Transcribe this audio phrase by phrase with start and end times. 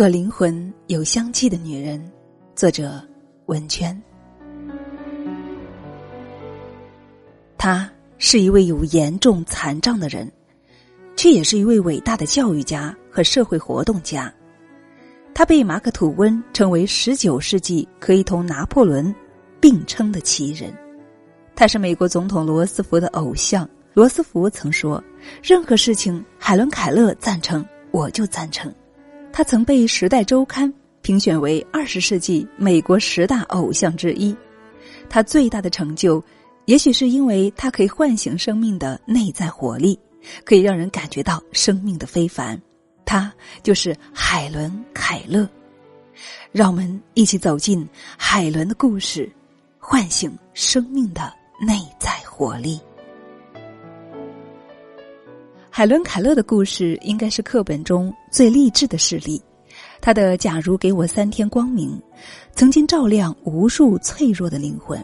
[0.00, 2.02] 做灵魂有香气的女人，
[2.56, 3.06] 作者
[3.44, 4.02] 文娟。
[7.58, 10.26] 她是一位有严重残障的人，
[11.16, 14.32] 却也是一位伟大的教育家和社会活动家。
[15.34, 19.14] 他被马克吐温称为十九世纪可以同拿破仑
[19.60, 20.74] 并称的奇人。
[21.54, 23.68] 他是美国总统罗斯福的偶像。
[23.92, 25.04] 罗斯福曾说
[25.44, 28.74] ：“任何事情，海伦·凯勒赞成，我就赞成。”
[29.32, 30.68] 他曾被《时代周刊》
[31.02, 34.36] 评选为二十世纪美国十大偶像之一。
[35.08, 36.22] 他最大的成就，
[36.66, 39.98] 也许是因为他可以唤醒生命的内在活力，
[40.44, 42.60] 可以让人感觉到生命的非凡。
[43.04, 45.48] 他就是海伦·凯勒。
[46.52, 49.30] 让我们一起走进海伦的故事，
[49.78, 51.32] 唤醒生命的
[51.64, 52.78] 内在活力。
[55.72, 59.40] 海伦·凯勒的故事应该是课本中最励志的事例。
[60.00, 61.98] 他的“假如给我三天光明”，
[62.56, 65.02] 曾经照亮无数脆弱的灵魂。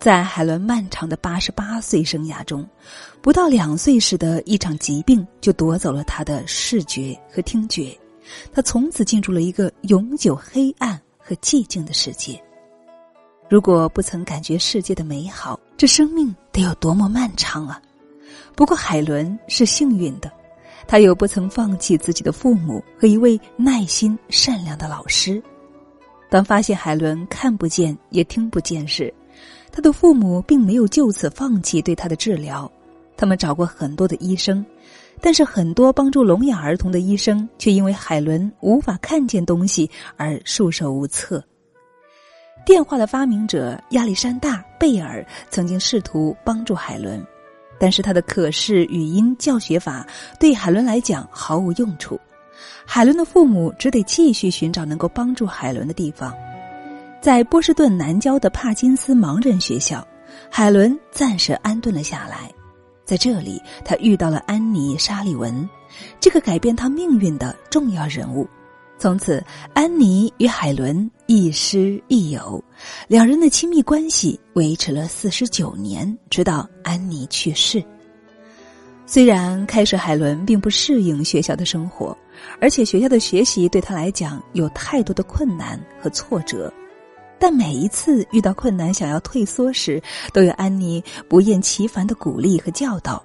[0.00, 2.68] 在海伦漫长的八十八岁生涯中，
[3.22, 7.96] 不到两岁时的一场疾病就夺走了他的视觉和听觉，
[8.52, 12.42] 他从此进入了一个永久黑暗和寂静的世界。
[13.48, 17.80] 如果不曾感觉世界的美好，这生命得有多么漫长啊！
[18.56, 20.32] 不过，海伦是幸运的，
[20.88, 25.40] 她有不曾放弃自己的父母和一位耐心善良的老师。
[26.30, 29.12] 当发现海伦看不见也听不见时，
[29.70, 32.70] 他的父母并没有就此放弃对他的治疗。
[33.14, 34.64] 他们找过很多的医生，
[35.20, 41.44] 但是很多帮助聋哑儿童的医生却因为海伦无法看见东西而束手无策。
[42.64, 47.24] 电话的发明者亚历山大·贝尔曾经试图帮助海伦。
[47.78, 50.06] 但是他的可视语音教学法
[50.38, 52.18] 对海伦来讲毫无用处，
[52.84, 56.34] 海伦的父母只得继续寻找能够帮助海伦的地方。
[57.20, 60.06] 在波士顿南郊的帕金斯盲人学校，
[60.50, 62.50] 海伦暂时安顿了下来。
[63.04, 65.68] 在这里，他遇到了安妮·沙利文，
[66.20, 68.48] 这个改变他命运的重要人物。
[68.98, 72.62] 从此，安妮与海伦亦师亦友，
[73.06, 77.84] 两人的亲密关系维持了四十九年，直到安妮去世。
[79.04, 82.16] 虽然开始海伦并不适应学校的生活，
[82.58, 86.72] 而且学校的学习对他来讲有太多的困难和挫折，
[87.38, 90.02] 但每一次遇到困难想要退缩时，
[90.32, 93.22] 都有安妮不厌其烦的鼓励和教导，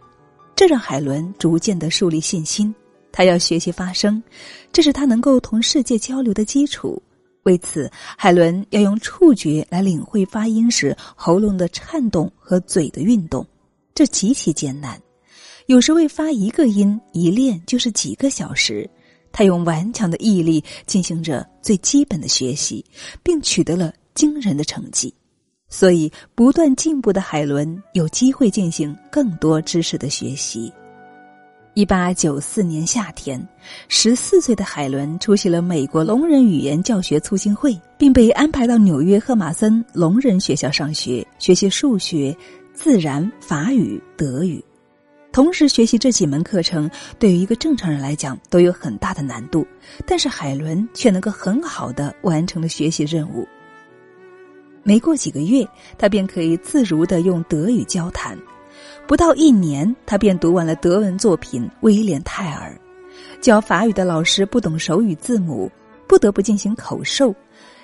[0.54, 2.76] 这让海伦逐渐的树立信心。
[3.12, 4.22] 他要学习发声，
[4.72, 7.02] 这是他能够同世界交流的基础。
[7.44, 13.46] 为此，海伦要用触觉来领会发音时喉咙的颤动和嘴的运动，
[13.96, 15.02] 这极其艰难。
[15.66, 18.90] 有时为发一个音，一练就是几个小时。
[19.32, 22.84] 他用顽强的毅力进行着最基本的学习，
[23.24, 25.14] 并取得了惊人的成绩。
[25.70, 30.72] 所以，不断进步的海伦有机会进行更多知识的学习。
[31.74, 33.42] 一八九四年夏天，
[33.88, 42.36] 十四岁的海伦出席了美国聋人语言教学促进会，并被安排到纽约赫马森聋人学校上学，学习数学、
[42.74, 44.62] 自然、法语、德语。
[45.32, 49.66] 同时学习这几门课程，对于一个正常人来讲都有很大的难度，
[50.06, 53.48] 但是海伦却能够很好的完成了学习任务。
[54.84, 55.66] 没过几个月，
[55.98, 58.38] 他便可以自如的用德语交谈。
[59.12, 62.80] 不到一年，他便读完了德文作品《威廉泰尔》。
[63.42, 65.70] 教法语的老师不懂手语字母，
[66.08, 67.36] 不得不进行口授。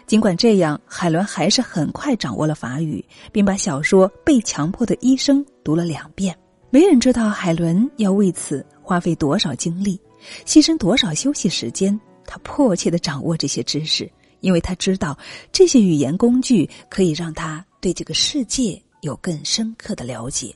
[0.05, 6.33] 尽管这样，海伦还是很快掌握了法语，并把小说《被强迫的医生》读了两遍。
[6.69, 9.99] 没人知道海伦要为此花费多少精力，
[10.45, 11.99] 牺牲多少休息时间。
[12.25, 14.09] 他迫切的掌握这些知识，
[14.39, 15.17] 因为他知道
[15.51, 20.55] 这些语言工具可以让他对这个世界有更深刻的了解。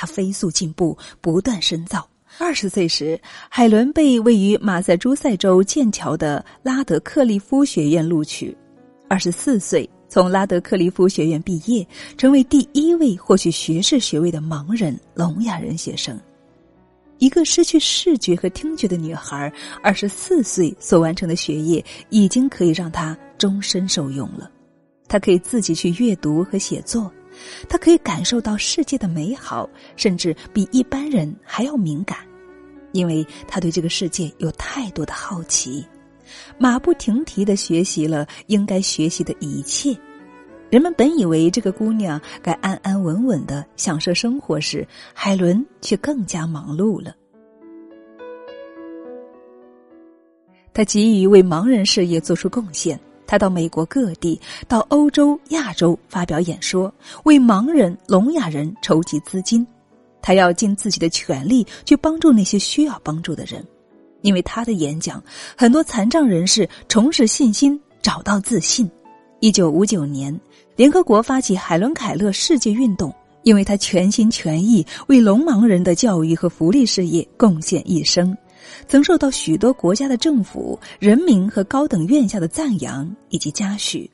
[0.00, 2.08] 他飞速进步，不断深造。
[2.38, 8.56] 二十岁时，海伦被位于马萨诸塞州剑桥的拉德克利夫学院录取。
[9.10, 11.86] 二十四岁，从拉德克利夫学院毕业，
[12.16, 16.18] 成为第一位获取学士学位的盲人聋哑人学生。
[17.18, 19.52] 一个失去视觉和听觉的女孩，
[19.82, 24.50] 二十四岁所完成的学业，已经可以让她终身受用了。
[25.06, 27.12] 她可以自己去阅读和写作。
[27.68, 32.18] 他可以感受到世界的美好，甚至比一般人还要敏感，
[32.92, 35.84] 因为他对这个世界有太多的好奇，
[36.58, 39.96] 马不停蹄的学习了应该学习的一切。
[40.70, 47.14] 人们本以为这个姑娘该安安稳稳的享受生活时，海伦却更加忙碌了。
[50.72, 52.98] 他急于为盲人事业做出贡献。
[53.30, 56.92] 他到美国各地、到欧洲、亚洲发表演说，
[57.22, 59.64] 为盲人、聋哑人筹集资金。
[60.20, 63.64] 他要尽自己的全力去帮助那些需要帮助的人，
[64.22, 65.22] 因为他的演讲，
[65.56, 68.90] 很多残障人士重拾信心，找到自信。
[69.38, 70.36] 一九五九年，
[70.74, 78.36] 联合国发起海伦·凯勒世界运动，因为他全心全意为聋盲人的教育和福利事业贡献一生。
[78.88, 84.10] 曾受到许多国家的政府、人民和高等院校的赞扬以及嘉许。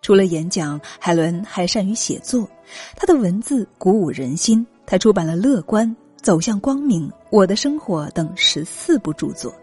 [0.00, 2.48] 除了演讲，海伦还善于写作。
[2.96, 4.66] 他的文字鼓舞人心。
[4.84, 5.88] 他出版了《乐观》
[6.20, 9.54] 《走向光明》《我的生活》等十四部著作，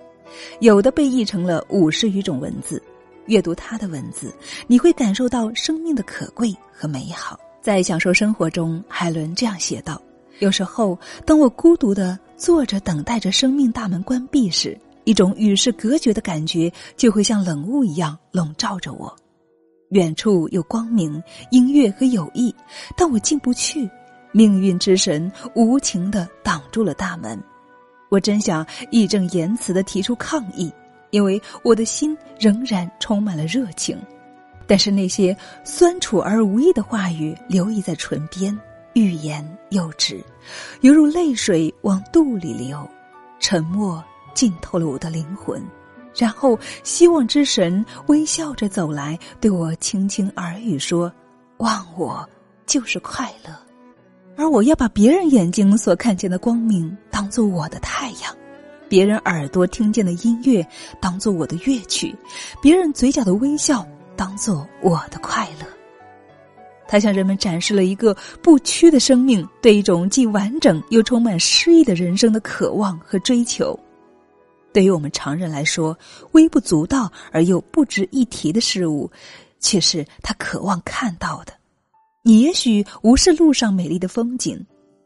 [0.61, 2.81] 有的被译成了五十余种文字。
[3.25, 4.33] 阅读他的文字，
[4.65, 7.37] 你会感受到生命的可贵和美好。
[7.61, 10.01] 在享受生活中，海伦这样写道
[10.39, 19.13] ：“有时候，当我孤独的……”坐着等待着生命大门关闭时，一种与世隔绝的感觉就会像冷雾一样笼罩着我。
[19.89, 21.21] 远处有光明、
[21.51, 22.55] 音乐和友谊，
[22.95, 23.87] 但我进不去。
[24.31, 27.37] 命运之神无情的挡住了大门。
[28.09, 30.71] 我真想义正言辞的提出抗议，
[31.09, 33.99] 因为我的心仍然充满了热情，
[34.65, 38.57] 但是那些酸楚而无意的话语流溢在唇边。
[38.93, 40.23] 欲言又止，
[40.81, 42.87] 犹如泪水往肚里流，
[43.39, 44.03] 沉默
[44.33, 45.61] 浸透了我的灵魂。
[46.15, 51.11] 然后，希望之神微笑着走来，对我轻轻耳语说
[51.57, 52.27] ：“忘我
[52.65, 53.55] 就是快乐。”
[54.35, 58.35] 而我要把别人眼睛所看见的光明当做我的太阳，
[58.89, 60.65] 别人耳朵听见的音乐
[60.99, 62.13] 当做我的乐曲，
[62.61, 65.78] 别人嘴角的微笑当做我的快乐。
[66.91, 73.79] 他向人们展示了一个不屈的生命对一种既完整又充满诗意的人生的渴望和追求。
[74.73, 75.95] 对于我们常人来说，
[76.31, 79.09] 微不足道而又不值一提的事物，
[79.59, 81.53] 却是他渴望看到的。
[82.23, 84.59] 你也许无视路上美丽的风景，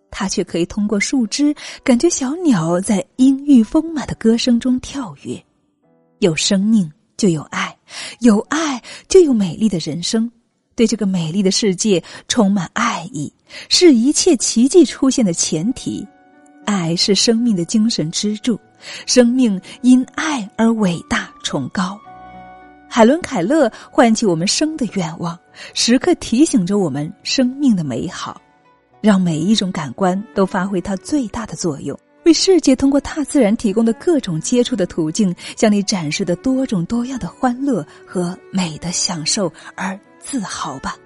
[0.10, 1.54] 他却可以通过树枝
[1.84, 5.44] 感觉小鸟在阴郁丰满的歌声中跳跃。
[6.20, 7.78] 有生命就有爱，
[8.22, 10.32] 有爱就有美丽的人生。
[10.76, 13.32] 对这个美丽的世界充满爱意，
[13.70, 16.08] 是一切奇迹出现的前提。
[16.66, 18.58] 爱是生命的精神支柱，
[19.06, 22.00] 生命因爱而伟大崇高。
[22.88, 25.38] 海伦·凯勒唤起我们生的愿望，
[25.74, 28.42] 时刻提醒着我们生命的美好，
[29.02, 40.00] 让每一种感官都发挥它最大的作用，为世界通过大自然提供的各种接触的途径，向你展示的多种多样的欢乐和美的享受而。
[40.24, 40.98] 自豪吧！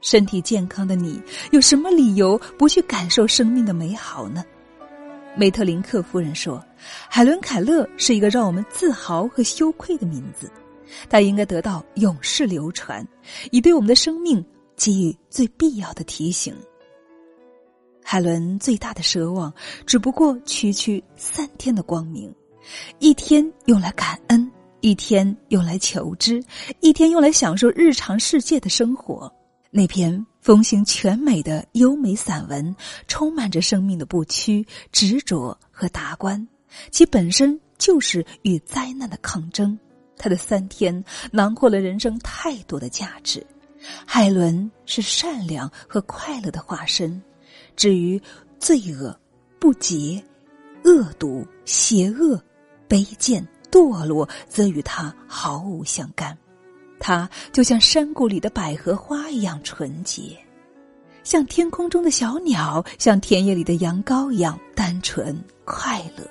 [0.00, 1.20] 身体健康的你，
[1.50, 4.44] 有什么理由不去感受生命的美好呢？
[5.36, 6.64] 梅特林克夫人说
[7.08, 10.50] ：“海伦·凯勒是一个让我们自豪和羞愧的名字，
[11.08, 13.06] 他应该得到永世流传，
[13.50, 14.44] 以对我们的生命
[14.76, 16.54] 给予最必要的提醒。”
[18.04, 19.52] 海伦最大的奢望，
[19.86, 22.32] 只不过区区三天的光明，
[22.98, 24.50] 一天用来感恩。
[24.84, 26.44] 一天用来求知，
[26.80, 29.34] 一天用来享受日常世界的生活。
[29.70, 32.76] 那篇风行全美的优美散文，
[33.08, 36.46] 充满着生命的不屈、执着和达观，
[36.90, 39.78] 其本身就是与灾难的抗争。
[40.18, 43.42] 他的三天囊括了人生太多的价值。
[44.04, 47.22] 海伦是善良和快乐的化身，
[47.74, 48.20] 至于
[48.58, 49.18] 罪恶、
[49.58, 50.22] 不洁、
[50.84, 52.38] 恶毒、邪恶、
[52.86, 53.42] 卑贱。
[53.74, 56.38] 堕落则与他毫无相干，
[57.00, 60.38] 他就像山谷里的百合花一样纯洁，
[61.24, 66.24] 像天空中的小鸟，像田野里的羊羔一样单纯快乐。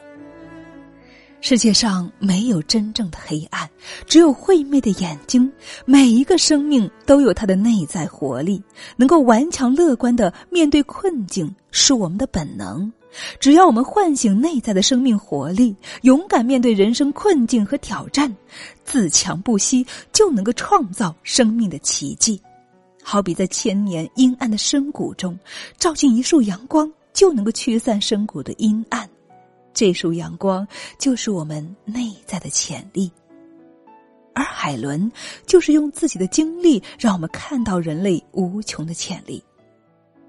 [1.42, 3.70] 世界上没有真正的黑暗，
[4.08, 5.52] 只有晦昧的眼睛。
[5.84, 8.64] 每一个生命都有它的内在活力，
[8.96, 12.90] 能够顽强乐观的面对困境，是我们的本能。
[13.40, 18.36] 只要我们唤醒内在的生命活力，勇敢面对人生困境和挑战，
[18.84, 22.42] 自强不息，就能够创造生命的奇迹。
[23.04, 25.38] 好比在千年阴暗的深谷中，
[25.78, 29.08] 照进一束阳光，就能够驱散深谷的阴暗。
[29.74, 30.66] 这束阳光
[30.98, 33.12] 就是我们内在的潜力，
[34.34, 35.12] 而海伦
[35.46, 39.44] 就是用自己的经历，让我们看到人类无穷的潜力。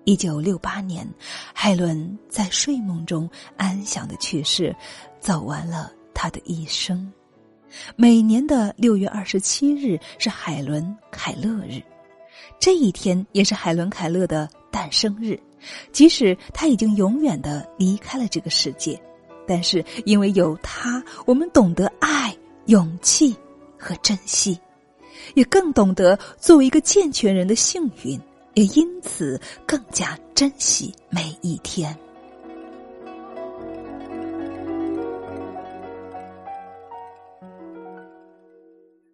[0.05, 1.07] 一九六八年，
[1.53, 4.75] 海伦在睡梦中安详的去世，
[5.21, 7.11] 走完了他的一生。
[7.97, 11.83] 每年的六月二十七日是海伦·凯勒日，
[12.61, 15.39] 这一天也是海伦·凯勒的诞生日。
[15.93, 19.01] 即使他已经永远的离开了这个世界，
[19.49, 23.35] 但是因为有他，我们懂得爱、勇气
[23.79, 24.61] 和珍惜，
[25.33, 28.21] 也更懂得作为一个健全人的幸运，
[28.55, 31.97] 也因此更加珍惜每一天。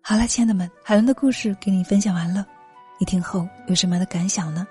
[0.02, 2.46] 好了，亲爱的们，海伦的故事给你分享完了，
[2.98, 4.66] 你听后有什么样的感想呢？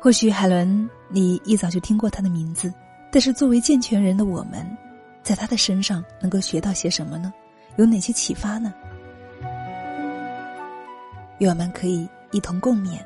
[0.00, 2.72] 或许海伦你一早就听过他的名字。
[3.12, 4.64] 但是，作为健全人的我们，
[5.22, 7.32] 在他的身上能够学到些什么呢？
[7.76, 8.72] 有哪些启发呢？
[11.38, 12.98] 愿我们可以一同共勉。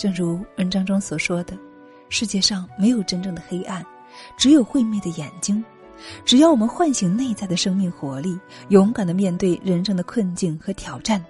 [0.00, 1.54] 正如文章中所说的
[2.08, 3.84] ：“世界上没有真正的黑暗，
[4.34, 5.62] 只有会灭的眼睛。
[6.24, 8.40] 只要我们唤醒内在的生命活力，
[8.70, 11.22] 勇敢的面对人生的困境和挑战，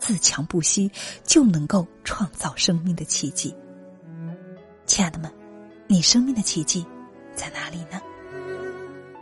[0.00, 0.90] 自强不息，
[1.22, 3.54] 就能够创造生命的奇迹。”
[4.84, 5.32] 亲爱的们，
[5.86, 6.84] 你生命的奇迹。
[7.36, 8.02] 在哪里呢？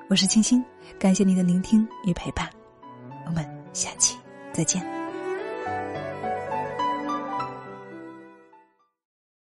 [0.09, 0.65] 我是清新，
[0.99, 2.49] 感谢您的聆听与陪伴，
[3.27, 4.17] 我们下期
[4.55, 5.06] 再见。